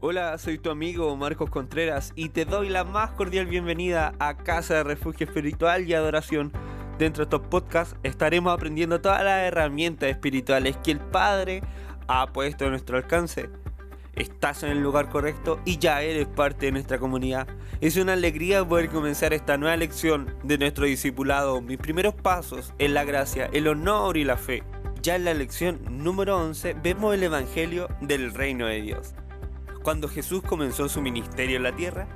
[0.00, 4.74] Hola, soy tu amigo Marcos Contreras y te doy la más cordial bienvenida a Casa
[4.74, 6.52] de Refugio Espiritual y Adoración.
[7.00, 11.62] Dentro de estos podcasts estaremos aprendiendo todas las herramientas espirituales que el Padre
[12.06, 13.50] ha puesto a nuestro alcance.
[14.14, 17.48] Estás en el lugar correcto y ya eres parte de nuestra comunidad.
[17.80, 22.94] Es una alegría poder comenzar esta nueva lección de nuestro discipulado, mis primeros pasos en
[22.94, 24.62] la gracia, el honor y la fe.
[25.02, 29.14] Ya en la lección número 11 vemos el Evangelio del Reino de Dios.
[29.82, 32.08] Cuando Jesús comenzó su ministerio en la tierra,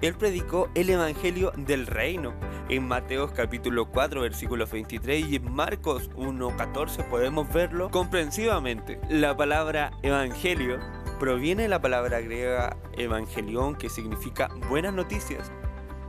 [0.00, 2.32] él predicó el Evangelio del Reino.
[2.68, 9.00] En Mateos capítulo 4 versículo 23 y en Marcos 1.14 podemos verlo comprensivamente.
[9.08, 10.78] La palabra Evangelio
[11.18, 15.50] proviene de la palabra griega evangelión que significa buenas noticias.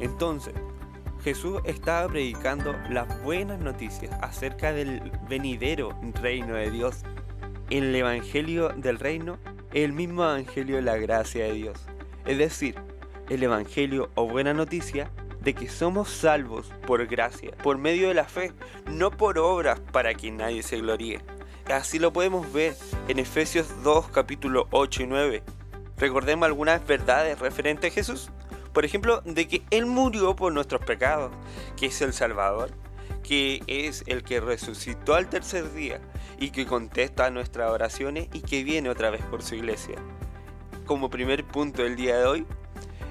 [0.00, 0.54] Entonces,
[1.22, 7.04] Jesús estaba predicando las buenas noticias acerca del venidero reino de Dios.
[7.70, 9.38] En el Evangelio del Reino,
[9.74, 11.78] el mismo Evangelio de la gracia de Dios.
[12.24, 12.76] Es decir,
[13.28, 15.10] el Evangelio o buena noticia
[15.40, 18.52] de que somos salvos por gracia, por medio de la fe,
[18.86, 21.20] no por obras para que nadie se gloríe.
[21.66, 22.74] Así lo podemos ver
[23.06, 25.42] en Efesios 2 capítulo 8 y 9.
[25.98, 28.30] Recordemos algunas verdades referentes a Jesús.
[28.72, 31.32] Por ejemplo, de que Él murió por nuestros pecados,
[31.76, 32.70] que es el Salvador,
[33.28, 36.00] que es el que resucitó al tercer día
[36.40, 39.96] y que contesta a nuestras oraciones y que viene otra vez por su iglesia.
[40.86, 42.46] Como primer punto del día de hoy,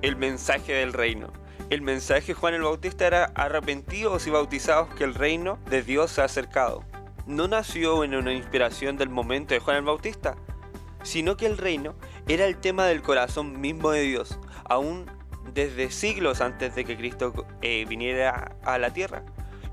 [0.00, 1.30] el mensaje del reino.
[1.68, 6.12] El mensaje de Juan el Bautista era arrepentidos y bautizados que el reino de Dios
[6.12, 6.84] se ha acercado.
[7.26, 10.36] No nació en una inspiración del momento de Juan el Bautista,
[11.02, 11.94] sino que el reino
[12.28, 15.04] era el tema del corazón mismo de Dios, aún
[15.52, 19.22] desde siglos antes de que Cristo eh, viniera a la tierra.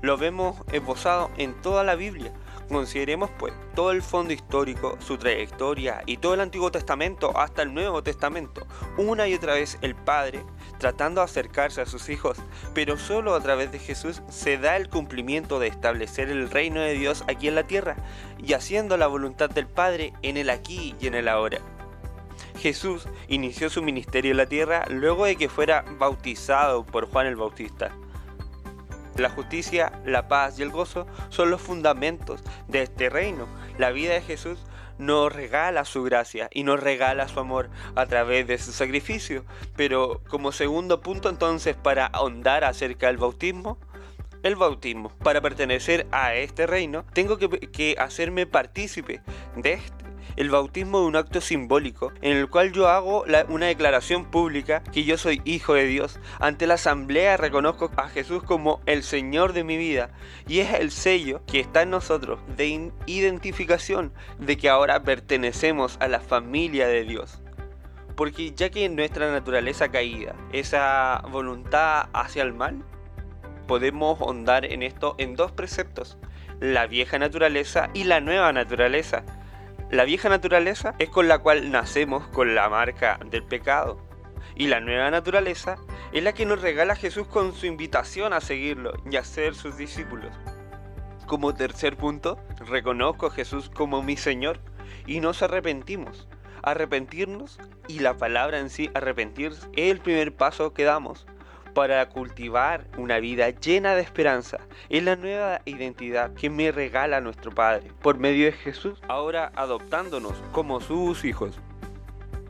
[0.02, 2.32] Lo vemos esbozado en toda la Biblia.
[2.68, 7.72] Consideremos pues todo el fondo histórico, su trayectoria y todo el Antiguo Testamento hasta el
[7.72, 8.66] Nuevo Testamento.
[8.96, 10.44] Una y otra vez el Padre
[10.78, 12.38] tratando de acercarse a sus hijos,
[12.74, 16.94] pero solo a través de Jesús se da el cumplimiento de establecer el reino de
[16.94, 17.96] Dios aquí en la tierra
[18.38, 21.60] y haciendo la voluntad del Padre en el aquí y en el ahora.
[22.58, 27.36] Jesús inició su ministerio en la tierra luego de que fuera bautizado por Juan el
[27.36, 27.92] Bautista.
[29.16, 33.46] La justicia, la paz y el gozo son los fundamentos de este reino.
[33.78, 34.58] La vida de Jesús
[34.98, 39.44] nos regala su gracia y nos regala su amor a través de su sacrificio.
[39.76, 43.78] Pero como segundo punto entonces para ahondar acerca del bautismo,
[44.42, 45.10] el bautismo.
[45.22, 49.20] Para pertenecer a este reino, tengo que, que hacerme partícipe
[49.56, 50.05] de este
[50.36, 55.04] el bautismo es un acto simbólico en el cual yo hago una declaración pública que
[55.04, 56.20] yo soy hijo de Dios.
[56.38, 60.10] Ante la asamblea reconozco a Jesús como el Señor de mi vida
[60.46, 66.08] y es el sello que está en nosotros de identificación de que ahora pertenecemos a
[66.08, 67.40] la familia de Dios.
[68.14, 72.82] Porque ya que nuestra naturaleza caída, esa voluntad hacia el mal,
[73.66, 76.16] podemos ahondar en esto en dos preceptos,
[76.60, 79.24] la vieja naturaleza y la nueva naturaleza.
[79.90, 84.02] La vieja naturaleza es con la cual nacemos con la marca del pecado.
[84.56, 85.76] Y la nueva naturaleza
[86.12, 89.76] es la que nos regala Jesús con su invitación a seguirlo y a ser sus
[89.76, 90.34] discípulos.
[91.28, 92.36] Como tercer punto,
[92.66, 94.58] reconozco a Jesús como mi Señor
[95.06, 96.26] y nos arrepentimos.
[96.64, 101.26] Arrepentirnos y la palabra en sí, arrepentirse, es el primer paso que damos
[101.76, 104.60] para cultivar una vida llena de esperanza.
[104.88, 110.32] Es la nueva identidad que me regala nuestro Padre por medio de Jesús, ahora adoptándonos
[110.52, 111.60] como sus hijos.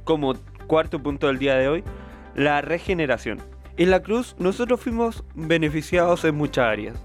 [0.04, 0.34] Como
[0.69, 1.82] cuarto punto del día de hoy,
[2.37, 3.42] la regeneración.
[3.76, 6.97] En la cruz nosotros fuimos beneficiados en muchas áreas.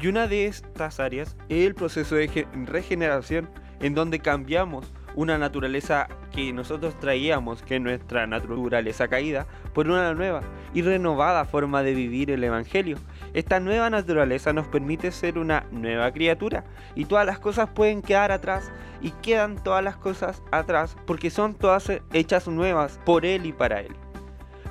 [0.00, 3.48] Y una de estas áreas es el proceso de regeneración
[3.78, 10.14] en donde cambiamos una naturaleza que nosotros traíamos, que es nuestra naturaleza caída, por una
[10.14, 10.40] nueva
[10.72, 12.98] y renovada forma de vivir el Evangelio.
[13.32, 16.64] Esta nueva naturaleza nos permite ser una nueva criatura
[16.94, 18.70] y todas las cosas pueden quedar atrás
[19.00, 23.80] y quedan todas las cosas atrás porque son todas hechas nuevas por Él y para
[23.80, 23.94] Él.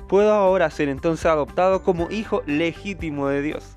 [0.08, 3.76] Puedo ahora ser entonces adoptado como hijo legítimo de Dios.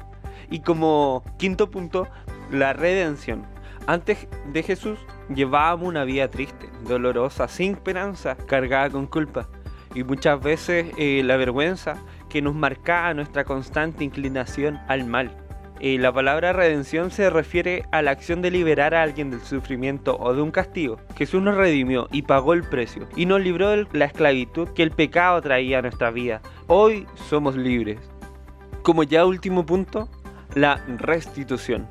[0.49, 2.07] Y como quinto punto,
[2.51, 3.45] la redención.
[3.87, 4.99] Antes de Jesús
[5.33, 9.47] llevábamos una vida triste, dolorosa, sin esperanza, cargada con culpa.
[9.95, 11.95] Y muchas veces eh, la vergüenza
[12.27, 15.31] que nos marcaba nuestra constante inclinación al mal.
[15.79, 20.17] Eh, la palabra redención se refiere a la acción de liberar a alguien del sufrimiento
[20.19, 20.97] o de un castigo.
[21.15, 24.91] Jesús nos redimió y pagó el precio y nos libró de la esclavitud que el
[24.91, 26.41] pecado traía a nuestra vida.
[26.67, 27.99] Hoy somos libres.
[28.81, 30.09] Como ya último punto,
[30.55, 31.87] la restitución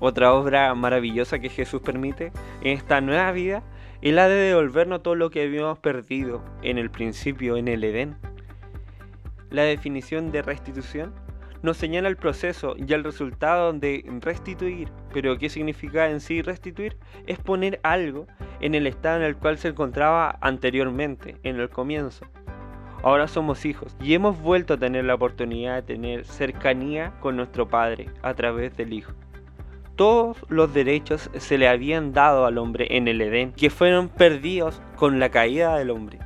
[0.00, 2.32] otra obra maravillosa que Jesús permite
[2.62, 3.62] en esta nueva vida
[4.02, 8.16] Él ha de devolvernos todo lo que habíamos perdido en el principio, en el Edén.
[9.50, 11.12] La definición de restitución
[11.62, 14.88] nos señala el proceso y el resultado de restituir.
[15.12, 16.96] Pero ¿qué significa en sí restituir?
[17.26, 18.26] Es poner algo
[18.60, 22.26] en el estado en el cual se encontraba anteriormente, en el comienzo.
[23.02, 27.68] Ahora somos hijos y hemos vuelto a tener la oportunidad de tener cercanía con nuestro
[27.68, 29.12] Padre a través del Hijo.
[30.00, 34.80] Todos los derechos se le habían dado al hombre en el Edén, que fueron perdidos
[34.96, 36.18] con la caída del hombre.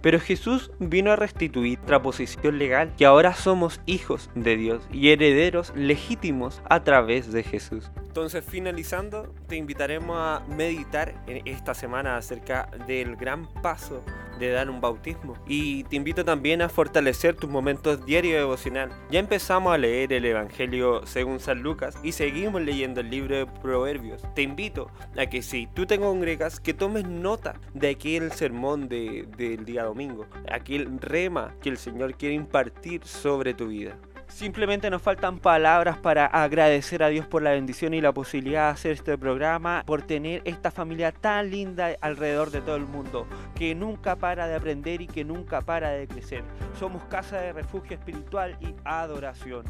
[0.00, 5.10] Pero Jesús vino a restituir nuestra posición legal, que ahora somos hijos de Dios y
[5.10, 7.90] herederos legítimos a través de Jesús.
[7.98, 14.02] Entonces, finalizando, te invitaremos a meditar en esta semana acerca del gran paso
[14.46, 15.34] de dar un bautismo.
[15.46, 18.90] Y te invito también a fortalecer tus momentos diarios devocional.
[19.10, 23.46] Ya empezamos a leer el Evangelio según San Lucas y seguimos leyendo el libro de
[23.46, 24.22] Proverbios.
[24.34, 29.28] Te invito a que si tú te congregas, que tomes nota de aquel sermón de,
[29.36, 33.96] del día domingo, aquel rema que el Señor quiere impartir sobre tu vida.
[34.34, 38.72] Simplemente nos faltan palabras para agradecer a Dios por la bendición y la posibilidad de
[38.72, 43.74] hacer este programa, por tener esta familia tan linda alrededor de todo el mundo, que
[43.74, 46.42] nunca para de aprender y que nunca para de crecer.
[46.78, 49.64] Somos casa de refugio espiritual y adoración.